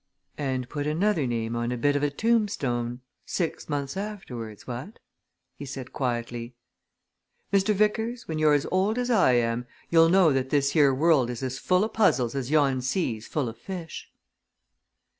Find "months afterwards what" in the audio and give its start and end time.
3.69-4.97